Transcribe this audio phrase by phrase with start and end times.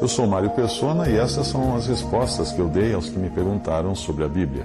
[0.00, 3.30] Eu sou Mário Persona e essas são as respostas que eu dei aos que me
[3.30, 4.64] perguntaram sobre a Bíblia.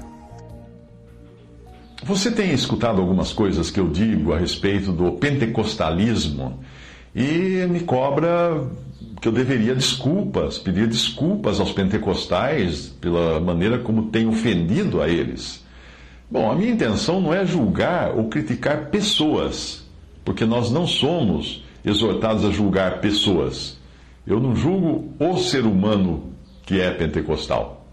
[2.03, 6.59] Você tem escutado algumas coisas que eu digo a respeito do pentecostalismo
[7.13, 8.67] e me cobra
[9.21, 15.63] que eu deveria desculpas, pedir desculpas aos pentecostais pela maneira como tenho ofendido a eles.
[16.29, 19.85] Bom, a minha intenção não é julgar ou criticar pessoas,
[20.23, 23.77] porque nós não somos exortados a julgar pessoas.
[24.25, 26.33] Eu não julgo o ser humano
[26.65, 27.85] que é pentecostal.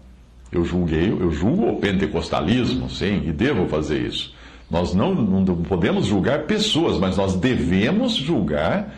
[0.51, 4.33] Eu julguei, eu julgo o pentecostalismo, sim, e devo fazer isso.
[4.69, 8.93] Nós não, não podemos julgar pessoas, mas nós devemos julgar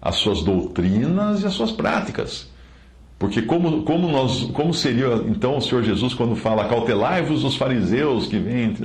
[0.00, 2.48] as suas doutrinas e as suas práticas.
[3.18, 8.28] Porque como, como, nós, como seria então o Senhor Jesus quando fala acautelai-vos dos fariseus
[8.28, 8.76] que vêm,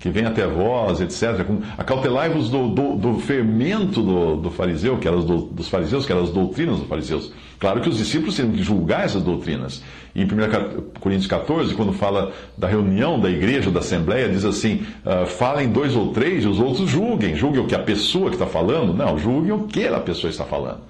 [0.00, 1.46] que vêm até vós, etc.
[1.78, 6.24] Acautelai-vos do, do, do, fermento do, do fariseu, que eram do, dos fariseus, que eram
[6.24, 7.32] as doutrinas dos fariseus.
[7.60, 9.84] Claro que os discípulos teriam que julgar essas doutrinas.
[10.16, 10.28] E em 1
[10.98, 15.94] Coríntios 14, quando fala da reunião da igreja, da assembleia, diz assim: uh, falem dois
[15.94, 17.36] ou três e os outros julguem.
[17.36, 18.92] Julguem o que a pessoa que está falando?
[18.92, 20.80] Não, julguem o que a pessoa está falando.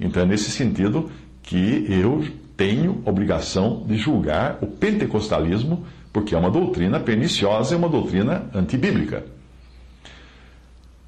[0.00, 1.10] Então é nesse sentido
[1.50, 2.24] que eu
[2.56, 9.24] tenho obrigação de julgar o pentecostalismo, porque é uma doutrina perniciosa e uma doutrina antibíblica.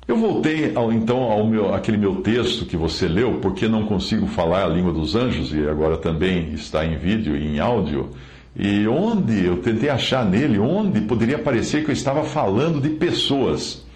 [0.09, 4.27] Eu voltei ao, então ao meu, aquele meu texto que você leu, porque não consigo
[4.27, 8.11] falar a língua dos anjos, e agora também está em vídeo e em áudio,
[8.57, 13.87] e onde eu tentei achar nele, onde poderia parecer que eu estava falando de pessoas.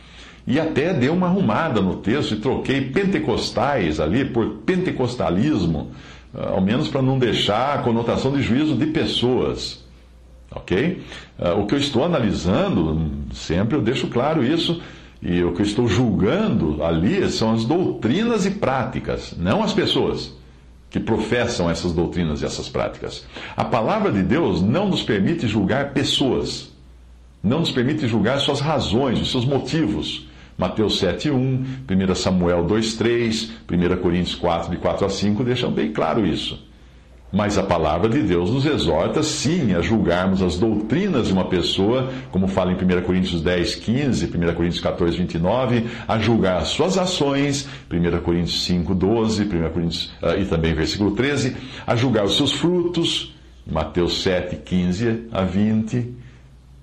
[0.47, 5.91] E até dei uma arrumada no texto e troquei pentecostais ali por pentecostalismo
[6.37, 9.85] ao menos para não deixar a conotação de juízo de pessoas.
[10.51, 11.03] Ok?
[11.39, 14.81] Ah, o que eu estou analisando, sempre eu deixo claro isso,
[15.21, 20.35] e o que eu estou julgando ali são as doutrinas e práticas, não as pessoas
[20.91, 23.27] que professam essas doutrinas e essas práticas.
[23.57, 26.71] A palavra de Deus não nos permite julgar pessoas,
[27.43, 30.26] não nos permite julgar suas razões, os seus motivos.
[30.59, 35.71] Mateus 7, 1, 1 Samuel 2, 3, 1 Coríntios 4, de 4 a 5 deixam
[35.71, 36.67] bem claro isso.
[37.33, 42.11] Mas a palavra de Deus nos exorta, sim, a julgarmos as doutrinas de uma pessoa,
[42.31, 46.97] como fala em 1 Coríntios 10, 15, 1 Coríntios 14, 29, a julgar as suas
[46.97, 51.57] ações, 1 Coríntios 5, 12, 1 Coríntios, uh, e também versículo 13,
[51.87, 53.35] a julgar os seus frutos,
[53.67, 56.15] Mateus 7, 15 a 20.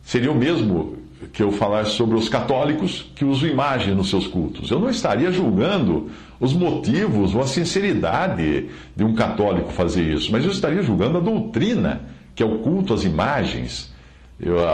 [0.03, 0.97] Seria o mesmo
[1.31, 4.69] que eu falar sobre os católicos que usam imagem nos seus cultos.
[4.69, 10.44] Eu não estaria julgando os motivos ou a sinceridade de um católico fazer isso, mas
[10.44, 12.01] eu estaria julgando a doutrina,
[12.35, 13.94] que é o culto às imagens,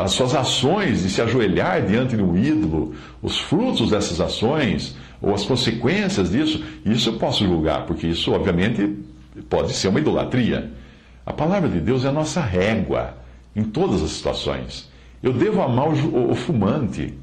[0.01, 5.33] as suas ações de se ajoelhar diante de um ídolo, os frutos dessas ações ou
[5.33, 6.63] as consequências disso.
[6.85, 8.97] Isso eu posso julgar, porque isso, obviamente,
[9.49, 10.71] pode ser uma idolatria.
[11.25, 13.15] A palavra de Deus é a nossa régua
[13.55, 14.88] em todas as situações.
[15.21, 17.13] Eu devo amar o, o fumante,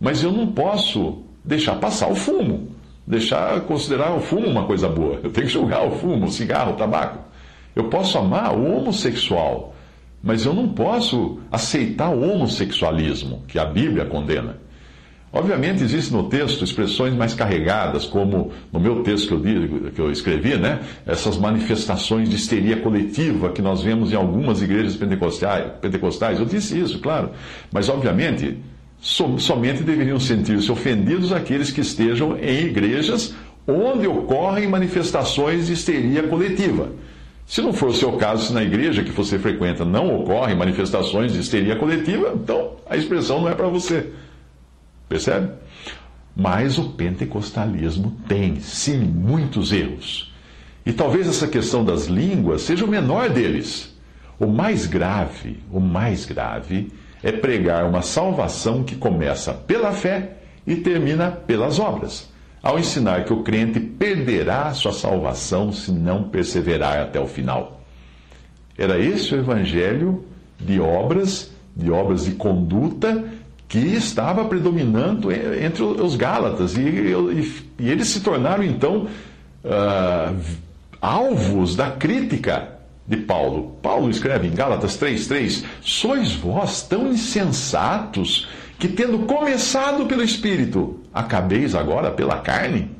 [0.00, 2.68] mas eu não posso deixar passar o fumo,
[3.06, 5.20] deixar considerar o fumo uma coisa boa.
[5.22, 7.18] Eu tenho que julgar o fumo, o cigarro, o tabaco.
[7.74, 9.74] Eu posso amar o homossexual,
[10.22, 14.63] mas eu não posso aceitar o homossexualismo, que a Bíblia condena.
[15.36, 20.00] Obviamente, existem no texto expressões mais carregadas, como no meu texto que eu, digo, que
[20.00, 20.78] eu escrevi, né?
[21.04, 25.72] essas manifestações de histeria coletiva que nós vemos em algumas igrejas pentecostais.
[25.80, 26.38] pentecostais.
[26.38, 27.30] Eu disse isso, claro.
[27.72, 28.58] Mas, obviamente,
[29.00, 33.34] som, somente deveriam sentir-se ofendidos aqueles que estejam em igrejas
[33.66, 36.90] onde ocorrem manifestações de histeria coletiva.
[37.44, 41.32] Se não for o seu caso, se na igreja que você frequenta não ocorrem manifestações
[41.32, 44.12] de histeria coletiva, então a expressão não é para você.
[45.08, 45.52] Percebe?
[46.36, 50.32] Mas o pentecostalismo tem, sim, muitos erros.
[50.84, 53.94] E talvez essa questão das línguas seja o menor deles.
[54.38, 60.76] O mais grave, o mais grave, é pregar uma salvação que começa pela fé e
[60.76, 62.30] termina pelas obras,
[62.62, 67.80] ao ensinar que o crente perderá sua salvação se não perseverar até o final.
[68.76, 70.24] Era esse o evangelho
[70.58, 73.24] de obras, de obras de conduta
[73.74, 76.76] que estava predominando entre os Gálatas.
[76.76, 79.08] E, e, e eles se tornaram, então,
[79.64, 80.40] uh,
[81.00, 82.68] alvos da crítica
[83.04, 83.76] de Paulo.
[83.82, 88.46] Paulo escreve em Gálatas 3,3: Sois vós tão insensatos
[88.78, 92.92] que, tendo começado pelo Espírito, acabeis agora pela carne?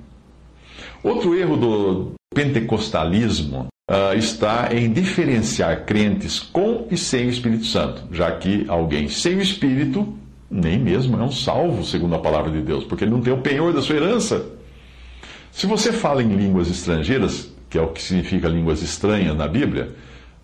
[1.05, 8.09] Outro erro do pentecostalismo uh, está em diferenciar crentes com e sem o Espírito Santo,
[8.11, 10.19] já que alguém sem o Espírito
[10.55, 13.39] nem mesmo é um salvo, segundo a palavra de Deus, porque ele não tem o
[13.39, 14.47] penhor da sua herança.
[15.51, 19.97] Se você fala em línguas estrangeiras, que é o que significa línguas estranhas na Bíblia,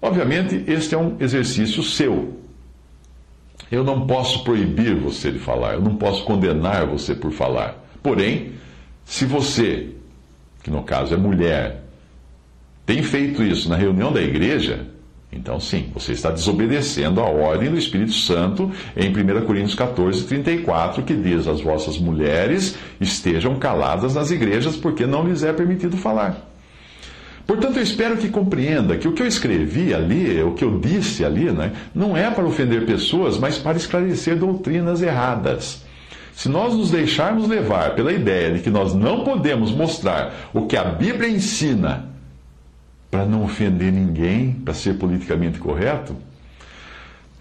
[0.03, 2.41] obviamente este é um exercício seu.
[3.71, 7.77] Eu não posso proibir você de falar, eu não posso condenar você por falar.
[8.03, 8.55] Porém,
[9.05, 9.91] se você,
[10.65, 11.85] que no caso é mulher,
[12.85, 14.89] tem feito isso na reunião da igreja,
[15.33, 21.05] então, sim, você está desobedecendo a ordem do Espírito Santo em 1 Coríntios 14, 34,
[21.05, 26.49] que diz: As vossas mulheres estejam caladas nas igrejas, porque não lhes é permitido falar.
[27.47, 31.25] Portanto, eu espero que compreenda que o que eu escrevi ali, o que eu disse
[31.25, 35.85] ali, né, não é para ofender pessoas, mas para esclarecer doutrinas erradas.
[36.33, 40.77] Se nós nos deixarmos levar pela ideia de que nós não podemos mostrar o que
[40.77, 42.11] a Bíblia ensina
[43.11, 46.15] para não ofender ninguém, para ser politicamente correto,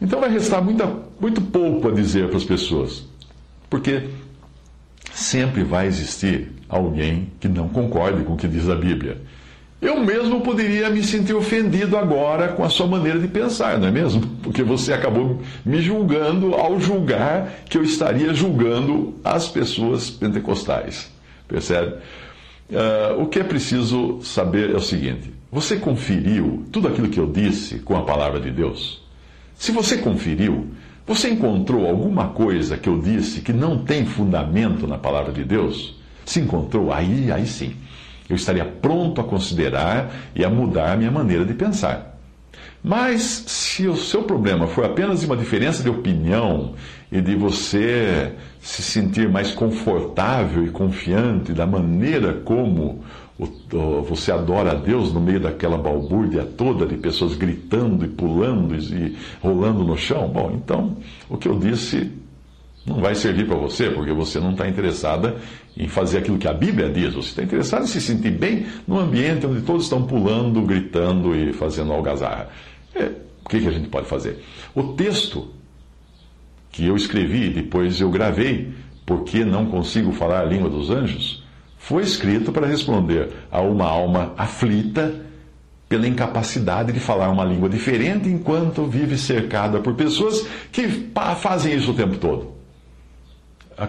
[0.02, 0.90] então vai restar muita,
[1.20, 3.06] muito pouco a dizer para as pessoas.
[3.70, 4.10] Porque
[5.12, 9.22] sempre vai existir alguém que não concorde com o que diz a Bíblia.
[9.82, 13.92] Eu mesmo poderia me sentir ofendido agora com a sua maneira de pensar, não é
[13.92, 14.22] mesmo?
[14.44, 21.10] Porque você acabou me julgando ao julgar que eu estaria julgando as pessoas pentecostais.
[21.48, 21.96] Percebe?
[22.70, 27.26] Uh, o que é preciso saber é o seguinte: você conferiu tudo aquilo que eu
[27.26, 29.02] disse com a palavra de Deus?
[29.56, 30.68] Se você conferiu,
[31.06, 35.96] você encontrou alguma coisa que eu disse que não tem fundamento na palavra de Deus?
[36.24, 37.74] Se encontrou, aí, aí sim,
[38.30, 42.20] eu estaria pronto a considerar e a mudar a minha maneira de pensar.
[42.84, 46.76] Mas se o seu problema for apenas uma diferença de opinião
[47.12, 53.04] e de você se sentir mais confortável e confiante da maneira como
[54.08, 59.16] você adora a Deus no meio daquela balbúrdia toda de pessoas gritando e pulando e
[59.42, 60.98] rolando no chão, bom, então
[61.30, 62.12] o que eu disse
[62.86, 65.38] não vai servir para você, porque você não está interessada
[65.78, 67.14] em fazer aquilo que a Bíblia diz.
[67.14, 71.54] Você está interessado em se sentir bem num ambiente onde todos estão pulando, gritando e
[71.54, 72.50] fazendo algazarra.
[72.96, 73.12] É,
[73.46, 74.44] o que, que a gente pode fazer?
[74.74, 75.48] O texto
[76.72, 78.74] que eu escrevi, depois eu gravei,
[79.06, 81.39] porque não consigo falar a língua dos anjos,
[81.80, 85.26] foi escrito para responder a uma alma aflita
[85.88, 91.10] pela incapacidade de falar uma língua diferente enquanto vive cercada por pessoas que
[91.42, 92.54] fazem isso o tempo todo.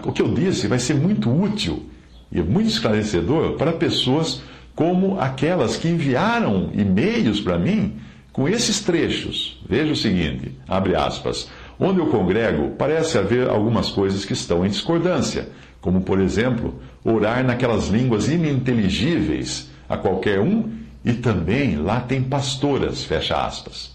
[0.03, 1.85] O que eu disse vai ser muito útil
[2.31, 4.41] e muito esclarecedor para pessoas
[4.73, 7.97] como aquelas que enviaram e-mails para mim
[8.31, 9.61] com esses trechos.
[9.69, 11.49] Veja o seguinte, abre aspas.
[11.77, 15.49] Onde eu congrego, parece haver algumas coisas que estão em discordância,
[15.81, 20.69] como, por exemplo, orar naquelas línguas ininteligíveis a qualquer um,
[21.03, 23.91] e também lá tem pastoras, fecha aspas.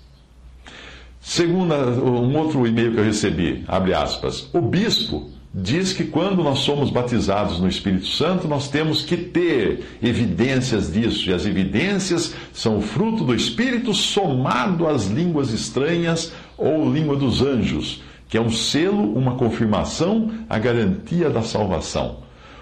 [1.21, 6.59] Segundo um outro e-mail que eu recebi, abre aspas, o bispo diz que quando nós
[6.59, 12.81] somos batizados no Espírito Santo, nós temos que ter evidências disso, e as evidências são
[12.83, 19.15] fruto do Espírito somado às línguas estranhas ou língua dos anjos, que é um selo,
[19.15, 22.19] uma confirmação, a garantia da salvação.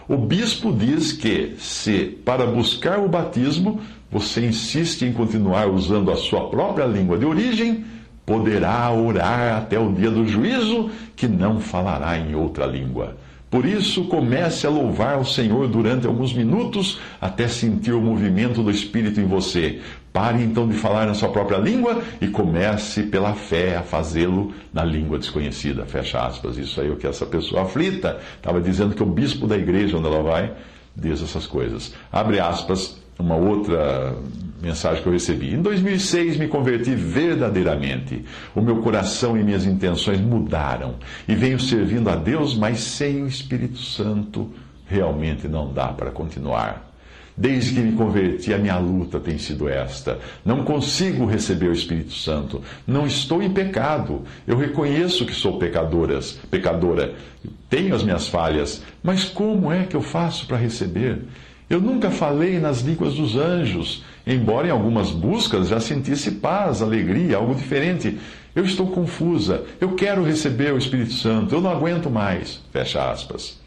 [0.06, 3.81] O bispo diz que, se para buscar o batismo
[4.14, 7.84] você insiste em continuar usando a sua própria língua de origem,
[8.25, 13.17] poderá orar até o dia do juízo, que não falará em outra língua.
[13.54, 18.68] Por isso, comece a louvar o Senhor durante alguns minutos até sentir o movimento do
[18.68, 19.80] Espírito em você.
[20.12, 24.84] Pare então de falar na sua própria língua e comece pela fé a fazê-lo na
[24.84, 25.86] língua desconhecida.
[25.86, 26.58] Fecha aspas.
[26.58, 29.98] Isso aí é o que essa pessoa aflita estava dizendo que o bispo da igreja
[29.98, 30.52] onde ela vai
[30.96, 31.94] diz essas coisas.
[32.10, 34.14] Abre aspas uma outra
[34.60, 35.54] mensagem que eu recebi.
[35.54, 38.24] Em 2006 me converti verdadeiramente.
[38.54, 40.96] O meu coração e minhas intenções mudaram
[41.28, 44.50] e venho servindo a Deus, mas sem o Espírito Santo
[44.86, 46.94] realmente não dá para continuar.
[47.36, 50.20] Desde que me converti, a minha luta tem sido esta.
[50.44, 52.62] Não consigo receber o Espírito Santo.
[52.86, 54.22] Não estou em pecado.
[54.46, 57.12] Eu reconheço que sou pecadoras, pecadora.
[57.68, 58.84] Tenho as minhas falhas.
[59.02, 61.24] Mas como é que eu faço para receber?
[61.74, 67.36] Eu nunca falei nas línguas dos anjos, embora em algumas buscas já sentisse paz, alegria,
[67.36, 68.16] algo diferente.
[68.54, 69.64] Eu estou confusa.
[69.81, 71.52] Eu quero receber o Espírito Santo.
[71.52, 72.60] Eu não aguento mais.
[72.70, 73.58] Fecha aspas.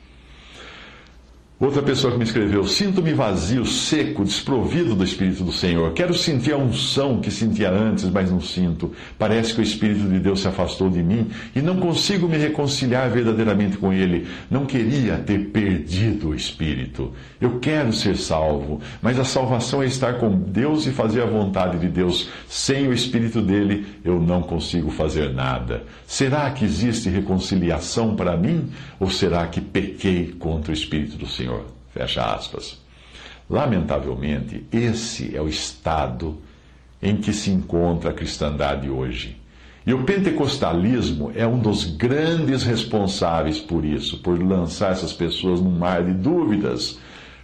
[1.60, 5.92] Outra pessoa que me escreveu: Sinto-me vazio, seco, desprovido do Espírito do Senhor.
[5.94, 8.92] Quero sentir a unção que sentia antes, mas não sinto.
[9.18, 13.10] Parece que o Espírito de Deus se afastou de mim e não consigo me reconciliar
[13.10, 14.28] verdadeiramente com Ele.
[14.52, 17.12] Não queria ter perdido o Espírito.
[17.42, 21.80] Eu quero ser salvo, mas a salvação é estar com Deus e fazer a vontade
[21.80, 22.30] de Deus.
[22.48, 25.84] Sem o Espírito dele, eu não consigo fazer nada.
[26.06, 28.70] Será que existe reconciliação para mim?
[29.00, 31.47] Ou será que pequei contra o Espírito do Senhor?
[31.48, 31.64] Senhor.
[31.94, 32.78] Fecha aspas.
[33.50, 36.38] Lamentavelmente, esse é o estado
[37.02, 39.38] em que se encontra a cristandade hoje.
[39.86, 45.72] E o pentecostalismo é um dos grandes responsáveis por isso, por lançar essas pessoas num
[45.72, 47.00] mar de dúvidas,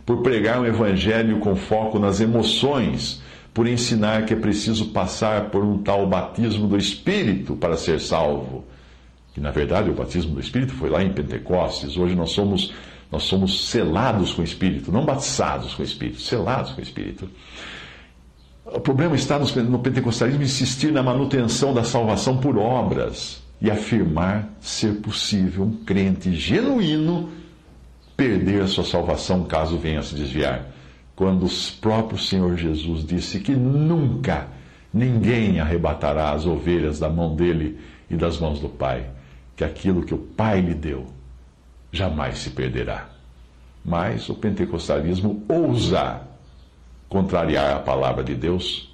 [0.05, 3.21] por pregar um evangelho com foco nas emoções,
[3.53, 8.65] por ensinar que é preciso passar por um tal batismo do Espírito para ser salvo.
[9.33, 11.95] Que na verdade o batismo do Espírito foi lá em Pentecostes.
[11.95, 12.73] Hoje nós somos
[13.13, 17.29] nós somos selados com o Espírito, não batizados com o Espírito, selados com o Espírito.
[18.65, 24.95] O problema está no pentecostalismo insistir na manutenção da salvação por obras e afirmar ser
[24.95, 27.29] possível um crente genuíno
[28.17, 30.69] perder a sua salvação caso venha a se desviar.
[31.15, 34.47] Quando o próprio Senhor Jesus disse que nunca
[34.91, 37.77] ninguém arrebatará as ovelhas da mão dele
[38.09, 39.05] e das mãos do Pai,
[39.55, 41.13] que aquilo que o Pai lhe deu
[41.93, 43.07] jamais se perderá.
[43.85, 46.21] Mas o pentecostalismo ousa
[47.07, 48.93] contrariar a palavra de Deus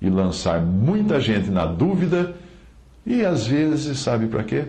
[0.00, 2.36] e lançar muita gente na dúvida
[3.06, 4.66] e às vezes, sabe para quê?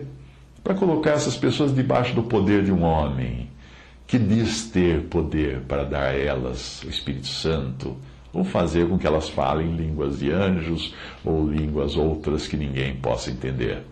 [0.64, 3.50] Para colocar essas pessoas debaixo do poder de um homem
[4.06, 7.96] que diz ter poder para dar a elas o Espírito Santo
[8.32, 13.30] ou fazer com que elas falem línguas de anjos ou línguas outras que ninguém possa
[13.30, 13.82] entender.